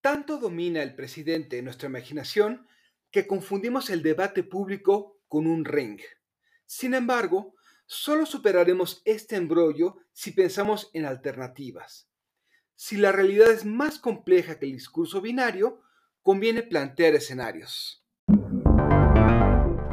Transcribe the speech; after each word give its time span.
Tanto 0.00 0.38
domina 0.38 0.82
el 0.82 0.94
presidente 0.94 1.58
en 1.58 1.66
nuestra 1.66 1.88
imaginación 1.88 2.66
que 3.10 3.26
confundimos 3.26 3.90
el 3.90 4.02
debate 4.02 4.42
público 4.42 5.18
con 5.28 5.46
un 5.46 5.64
ring. 5.64 6.00
Sin 6.64 6.94
embargo, 6.94 7.54
solo 7.84 8.24
superaremos 8.24 9.02
este 9.04 9.36
embrollo 9.36 9.98
si 10.12 10.32
pensamos 10.32 10.88
en 10.94 11.04
alternativas. 11.04 12.08
Si 12.76 12.96
la 12.96 13.12
realidad 13.12 13.50
es 13.50 13.66
más 13.66 13.98
compleja 13.98 14.58
que 14.58 14.66
el 14.66 14.72
discurso 14.72 15.20
binario, 15.20 15.82
conviene 16.22 16.62
plantear 16.62 17.14
escenarios. 17.14 18.02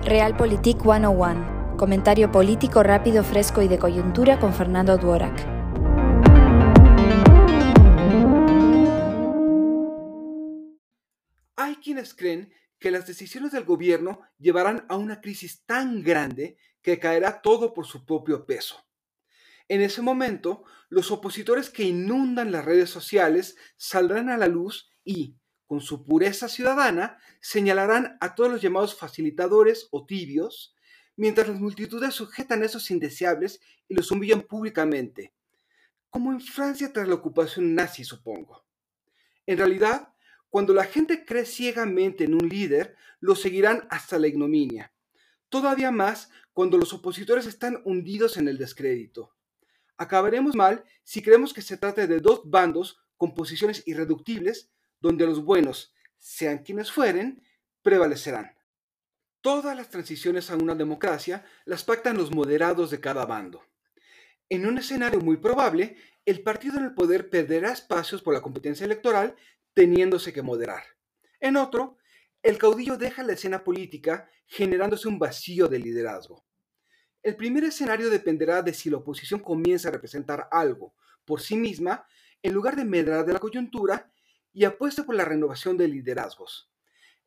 Realpolitik 0.04 0.84
101. 0.84 1.76
Comentario 1.78 2.32
político 2.32 2.82
rápido, 2.82 3.26
fresco 3.26 3.62
y 3.62 3.68
de 3.68 3.78
coyuntura 3.78 4.40
con 4.40 4.54
Fernando 4.54 4.98
Duorak. 4.98 5.57
Quienes 11.88 12.14
creen 12.14 12.52
que 12.80 12.92
las 12.92 13.08
decisiones 13.08 13.54
del 13.54 13.64
gobierno 13.64 14.20
llevarán 14.38 14.86
a 14.90 14.98
una 14.98 15.22
crisis 15.22 15.64
tan 15.66 16.04
grande 16.04 16.58
que 16.82 17.00
caerá 17.00 17.42
todo 17.42 17.74
por 17.74 17.86
su 17.88 18.06
propio 18.06 18.46
peso. 18.46 18.86
En 19.70 19.80
ese 19.80 20.02
momento, 20.02 20.66
los 20.90 21.12
opositores 21.12 21.70
que 21.70 21.84
inundan 21.84 22.52
las 22.52 22.66
redes 22.66 22.90
sociales 22.90 23.56
saldrán 23.78 24.30
a 24.30 24.36
la 24.36 24.48
luz 24.48 24.90
y, 25.06 25.38
con 25.66 25.80
su 25.80 26.04
pureza 26.04 26.50
ciudadana, 26.50 27.20
señalarán 27.40 28.18
a 28.20 28.36
todos 28.36 28.52
los 28.52 28.62
llamados 28.62 28.94
facilitadores 28.94 29.88
o 29.92 30.06
tibios, 30.06 30.76
mientras 31.16 31.48
las 31.48 31.62
multitudes 31.62 32.16
sujetan 32.16 32.64
esos 32.64 32.92
indeseables 32.92 33.62
y 33.88 33.96
los 33.96 34.12
humillan 34.12 34.42
públicamente, 34.42 35.34
como 36.10 36.34
en 36.34 36.42
Francia 36.42 36.92
tras 36.92 37.08
la 37.08 37.16
ocupación 37.16 37.74
nazi, 37.74 38.04
supongo. 38.04 38.66
En 39.46 39.58
realidad, 39.58 40.14
cuando 40.58 40.74
la 40.74 40.86
gente 40.86 41.24
cree 41.24 41.46
ciegamente 41.46 42.24
en 42.24 42.34
un 42.34 42.50
líder, 42.50 42.96
lo 43.20 43.36
seguirán 43.36 43.88
hasta 43.92 44.18
la 44.18 44.26
ignominia. 44.26 44.92
Todavía 45.50 45.92
más 45.92 46.32
cuando 46.52 46.80
los 46.80 46.94
opositores 46.94 47.46
están 47.46 47.80
hundidos 47.86 48.38
en 48.38 48.48
el 48.48 48.58
descrédito. 48.58 49.36
Acabaremos 49.98 50.56
mal 50.56 50.84
si 51.04 51.22
creemos 51.22 51.54
que 51.54 51.62
se 51.62 51.78
trata 51.78 52.08
de 52.08 52.20
dos 52.22 52.42
bandos 52.44 53.00
con 53.18 53.36
posiciones 53.36 53.84
irreductibles 53.86 54.72
donde 55.00 55.28
los 55.28 55.46
buenos, 55.46 55.94
sean 56.18 56.64
quienes 56.64 56.92
fueren, 56.92 57.44
prevalecerán. 57.84 58.56
Todas 59.42 59.78
las 59.78 59.92
transiciones 59.92 60.50
a 60.50 60.56
una 60.56 60.74
democracia 60.74 61.46
las 61.66 61.84
pactan 61.84 62.18
los 62.18 62.32
moderados 62.32 62.90
de 62.90 63.00
cada 63.00 63.28
bando. 63.28 63.62
En 64.50 64.66
un 64.66 64.80
escenario 64.80 65.20
muy 65.20 65.38
probable, 65.38 65.98
el 66.26 66.42
partido 66.42 66.80
en 66.80 66.86
el 66.86 66.96
poder 66.96 67.30
perderá 67.30 67.72
espacios 67.72 68.24
por 68.24 68.34
la 68.34 68.42
competencia 68.42 68.86
electoral 68.86 69.36
teniéndose 69.78 70.34
que 70.34 70.42
moderar. 70.42 70.82
En 71.40 71.56
otro, 71.56 72.00
el 72.42 72.58
caudillo 72.58 72.98
deja 72.98 73.22
la 73.22 73.34
escena 73.34 73.64
política 73.64 74.28
generándose 74.48 75.08
un 75.08 75.20
vacío 75.20 75.68
de 75.68 75.78
liderazgo. 75.78 76.44
El 77.22 77.36
primer 77.36 77.64
escenario 77.64 78.10
dependerá 78.10 78.64
de 78.64 78.74
si 78.74 78.90
la 78.90 78.98
oposición 78.98 79.40
comienza 79.40 79.90
a 79.90 79.92
representar 79.92 80.48
algo 80.50 80.96
por 81.26 81.42
sí 81.42 81.56
misma 81.56 82.08
en 82.42 82.56
lugar 82.56 82.76
de 82.76 82.86
medrar 82.86 83.24
de 83.24 83.34
la 83.34 83.40
coyuntura 83.40 84.12
y 84.52 84.64
apuesta 84.66 85.04
por 85.04 85.14
la 85.14 85.26
renovación 85.26 85.78
de 85.78 85.88
liderazgos. 85.88 86.72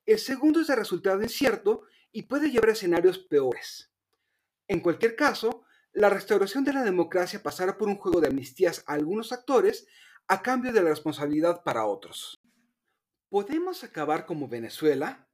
El 0.05 0.19
segundo 0.19 0.61
es 0.61 0.67
de 0.67 0.75
resultado 0.75 1.23
incierto 1.23 1.83
y 2.11 2.23
puede 2.23 2.51
llevar 2.51 2.71
a 2.71 2.73
escenarios 2.73 3.21
peores. 3.21 3.93
En 4.67 4.81
cualquier 4.81 5.15
caso, 5.15 5.63
la 5.93 6.11
restauración 6.11 6.65
de 6.65 6.73
la 6.73 6.83
democracia 6.83 7.45
pasará 7.45 7.79
por 7.79 7.87
un 7.87 7.97
juego 7.97 8.21
de 8.21 8.27
amnistías 8.27 8.83
a 8.89 8.95
algunos 8.95 9.31
actores 9.31 9.87
a 10.27 10.43
cambio 10.43 10.73
de 10.73 10.83
la 10.83 10.91
responsabilidad 10.91 11.63
para 11.65 11.87
otros. 11.87 12.40
¿Podemos 13.31 13.85
acabar 13.85 14.27
como 14.27 14.49
Venezuela? 14.49 15.29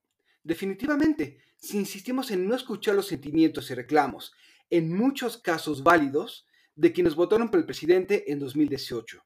Definitivamente, 0.45 1.41
si 1.57 1.79
insistimos 1.79 2.31
en 2.31 2.47
no 2.47 2.55
escuchar 2.55 2.95
los 2.95 3.07
sentimientos 3.07 3.71
y 3.71 3.75
reclamos, 3.75 4.35
en 4.69 4.95
muchos 4.95 5.39
casos 5.39 5.83
válidos, 5.83 6.47
de 6.75 6.93
quienes 6.93 7.15
votaron 7.15 7.51
por 7.51 7.59
el 7.59 7.65
presidente 7.65 8.31
en 8.31 8.39
2018. 8.39 9.25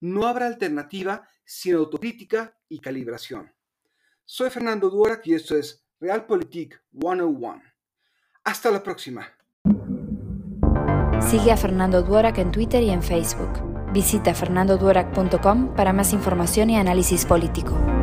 No 0.00 0.26
habrá 0.26 0.48
alternativa 0.48 1.28
sin 1.44 1.76
autocrítica 1.76 2.58
y 2.68 2.80
calibración. 2.80 3.54
Soy 4.24 4.50
Fernando 4.50 4.90
Duorak 4.90 5.24
y 5.28 5.34
esto 5.34 5.56
es 5.56 5.84
Realpolitik 6.00 6.82
101. 6.90 7.62
Hasta 8.42 8.72
la 8.72 8.82
próxima. 8.82 9.28
Sigue 11.22 11.52
a 11.52 11.56
Fernando 11.56 12.02
Duorak 12.02 12.38
en 12.38 12.50
Twitter 12.50 12.82
y 12.82 12.90
en 12.90 13.04
Facebook. 13.04 13.92
Visita 13.92 14.34
fernandoduerac.com 14.34 15.76
para 15.76 15.92
más 15.92 16.12
información 16.12 16.70
y 16.70 16.76
análisis 16.76 17.24
político. 17.24 17.99